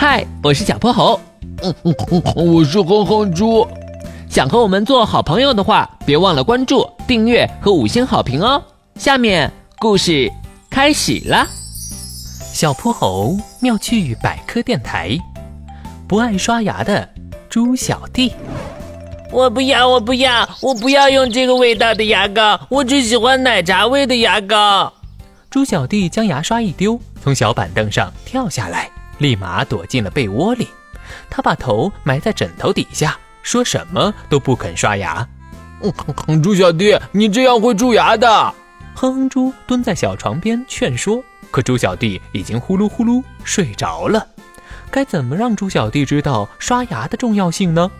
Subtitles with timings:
[0.00, 1.20] 嗨，我是小泼猴。
[1.62, 3.68] 嗯嗯嗯，我是哼哼猪。
[4.30, 8.62] 想和我们做好朋友的话，别忘了关注、订阅和五星好评哦。
[8.94, 10.32] 下面故事
[10.70, 11.46] 开始了。
[12.50, 15.18] 小泼猴妙趣百科电台，
[16.08, 17.06] 不爱刷牙的
[17.50, 18.32] 猪小弟。
[19.30, 24.90] 我不要，我不要，我不要用这个味道的牙膏，我只喜欢奶茶味的牙膏。
[25.50, 28.88] 猪小弟将牙刷一丢，从小板凳上跳下来，
[29.20, 30.66] 立马躲进了被窝里。
[31.30, 35.26] 他把头埋在枕头底下，说什么都不肯刷牙。
[36.26, 38.54] 嗯猪小弟，你这样会蛀牙的。
[38.94, 44.26] 哼哼猪蹲在小床边劝说，可猪小弟已经呼噜呼噜睡着了。
[44.90, 47.90] 该怎么让猪小弟知道刷牙的重要性呢？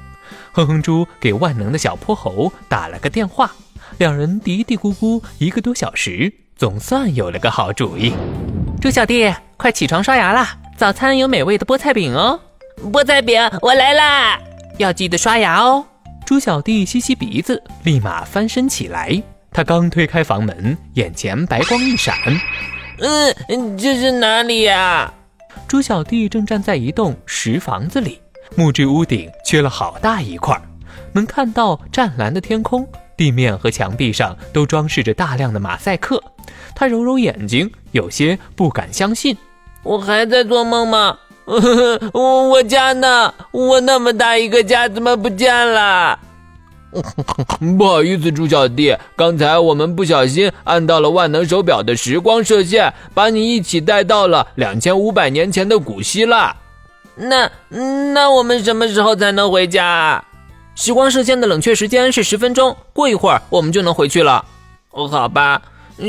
[0.52, 3.50] 哼哼猪给万能的小泼猴打了个电话，
[3.98, 8.12] 两人嘀嘀咕咕一个多小时，总算有了个好主意。
[8.80, 10.56] 猪小弟，快起床刷牙啦！
[10.80, 12.40] 早餐有美味的菠菜饼哦。
[12.90, 14.40] 菠菜饼，我来啦！
[14.78, 15.84] 要记得刷牙哦。
[16.24, 19.22] 猪小弟吸吸鼻子，立马翻身起来。
[19.50, 22.16] 他刚推开房门，眼前白光一闪。
[22.98, 25.12] 嗯，这是哪里呀？
[25.68, 28.18] 猪小弟正站在一栋石房子里。
[28.56, 30.58] 木质屋顶缺了好大一块，
[31.12, 32.88] 能看到湛蓝的天空，
[33.18, 36.18] 地面和墙壁上都装饰着大量的马赛克。
[36.74, 39.36] 他揉揉眼睛，有些不敢相信
[39.82, 41.18] ：“我还在做梦吗？
[42.12, 43.32] 我 我家呢？
[43.50, 46.18] 我那么大一个家怎么不见了？”
[47.78, 56.54] 不好意思，猪小弟，刚才我们不小心按到了万能手表的时光射线，把你一起带到了两千五百年前的古希腊。
[57.14, 57.50] 那
[58.14, 59.86] 那我们什么时候才能回家？
[59.86, 60.24] 啊？
[60.74, 64.44] 时光射线的冷却时间是十分钟，过一会儿我们就能回去了。
[64.90, 65.62] 哦，好吧，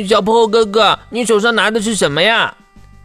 [0.07, 2.55] 小泼猴哥哥，你手上拿的是什么呀？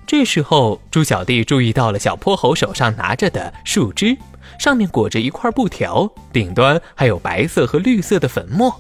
[0.06, 4.16] 这时候，猪小弟注意到了小泼猴手上拿着的树枝，
[4.56, 8.72] 上面裹着一块布条，顶端还有白色和绿色的粉末。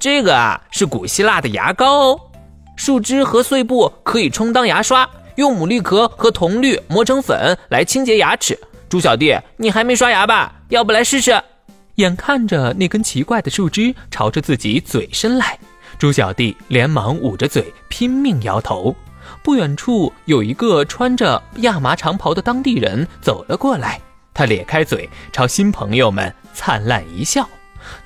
[0.00, 2.20] 这个啊，是古希腊的牙膏哦。
[2.74, 8.58] 树枝和碎布可以充当牙刷，用牡蛎壳和铜绿磨成粉来清洁牙齿。
[8.88, 10.52] 猪小弟，你还没刷牙吧？
[10.70, 11.40] 要不来试试？
[11.94, 15.56] 眼看着那根奇怪的树枝朝着自己嘴伸来，
[15.96, 18.92] 猪小弟连忙捂着嘴，拼命摇头。
[19.42, 24.00] 不远处有一个穿着亚麻长袍的当地人走了过来，
[24.34, 27.48] 他咧开嘴朝新朋友们灿烂一笑。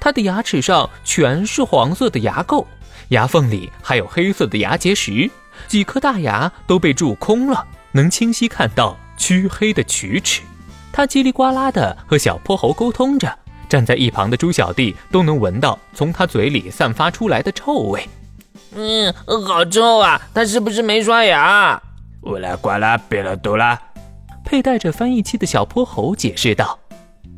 [0.01, 2.65] 他的牙齿上全是黄色的牙垢，
[3.09, 5.31] 牙缝里还有黑色的牙结石，
[5.69, 10.43] 几颗大牙都被蛀空了，能清晰看到黢黑的龋齿。
[10.93, 13.39] 他叽里呱啦地和小泼猴沟通着，
[13.69, 18.09] 站在一旁的猪小弟都能闻到从他嘴里散发出来的臭味。
[18.79, 19.13] 嗯，
[19.47, 20.21] 好臭啊！
[20.35, 21.81] 他是不是没刷牙？
[22.25, 23.81] 乌拉呱啦，别了多啦。
[24.45, 26.79] 佩戴着翻译器的小泼猴解释道：“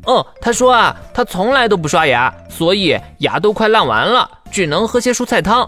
[0.05, 5.67] 哦，他说啊，他从来都不刷牙，所以牙都快烂完了，只能喝些蔬菜汤。”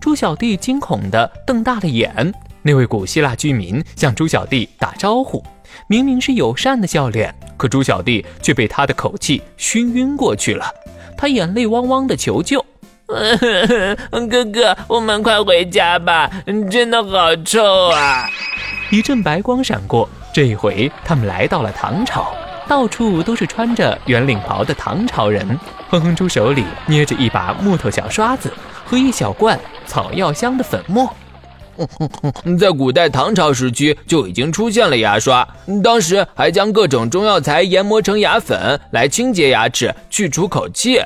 [0.00, 2.32] 猪小弟惊恐地瞪大了眼。
[2.62, 5.42] 那位古希腊居民向猪小弟打招呼。
[5.86, 10.66] 明明是友善的笑脸，可猪小弟却被他的口气熏晕过去了。
[11.16, 12.62] 他眼泪汪汪的求救
[14.30, 16.30] ：“哥哥，我们快回家吧，
[16.70, 18.28] 真的好臭啊！”
[18.90, 22.32] 一阵白光闪过，这一回他们来到了唐朝，
[22.68, 25.58] 到处都是穿着圆领袍的唐朝人。
[25.88, 28.52] 哼哼猪手里捏着一把木头小刷子
[28.84, 31.12] 和一小罐草药香的粉末。
[32.58, 35.46] 在古代唐朝时期就已经出现了牙刷，
[35.82, 41.00] 当时还将各种中药材研磨成牙粉来清洁牙齿、去除口气。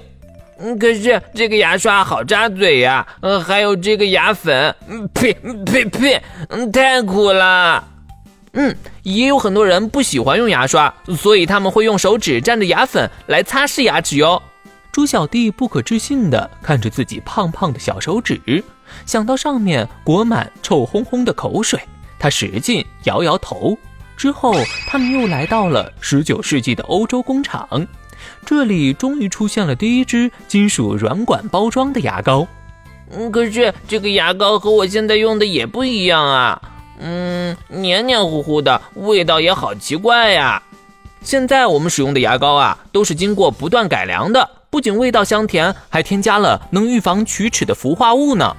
[0.79, 5.33] 可是这个牙刷好扎嘴呀，嗯，还有这个牙粉，嗯呸
[5.67, 7.83] 呸呸，嗯，太苦了。
[8.53, 14.41] 嗯，也有很多人不喜欢用牙刷，所以他们会用手指蘸着牙粉来擦拭牙齿哟。
[14.93, 18.41] 猪小弟不可置信地看着自己胖胖的小手指。
[19.07, 21.81] 想到上面裹满臭烘烘的口水，
[22.17, 23.77] 他使劲摇摇头。
[24.17, 24.55] 之后，
[24.87, 27.69] 他们又来到了十九世纪的欧洲工厂，
[28.45, 32.47] 这里终于出现了第一支金属软管包装的牙膏。
[33.11, 36.61] 嗯，可是这个牙膏和我现在用的也不一样啊。
[36.99, 40.63] 嗯，黏黏糊糊的，味道也好奇怪呀。
[41.23, 48.57] 现在我们使用的牙膏啊，都是经过不断改良的，不仅味道香甜，还添加了能预防龋齿的氟化物呢。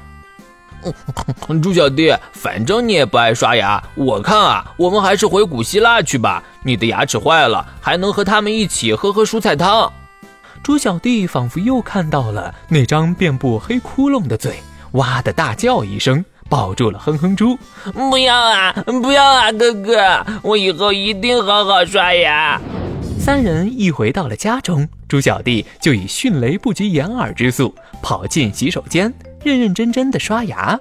[1.63, 6.43] 猪小弟，反正你也不爱刷牙，我看啊，我们还是回古希腊去吧。
[6.65, 9.93] 你的牙齿坏了，还能和他们一起喝喝蔬菜汤。
[10.63, 14.55] 猪小弟仿佛又看到了那张遍布黑窟窿的嘴，
[14.93, 17.55] 哇的大叫一声，抱住了哼哼猪。
[17.93, 18.73] 不要啊，
[19.03, 22.59] 不要啊，哥哥，我以后一定好好刷牙。
[23.19, 29.13] 三人一回到了家中，猪小弟就以迅雷不及掩耳之速跑进洗手间，
[29.43, 30.79] 认认真真的刷牙。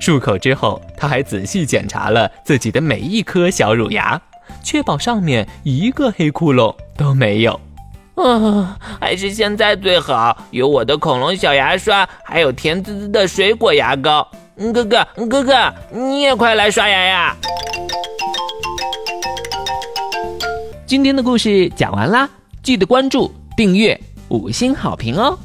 [0.00, 4.20] 漱口之后，他还仔细检查了自己的每一颗小乳牙，
[4.62, 7.60] 确保上面一个黑窟窿都没有。
[8.14, 14.26] 啊，还是现在最好，有我的恐龙小牙刷，还有甜滋滋的水果牙膏。
[14.72, 17.36] 哥哥，哥哥，你也快来刷牙呀！
[20.86, 22.30] 今天的故事讲完啦，
[22.62, 25.36] 记得关注、订阅、五星好评哦！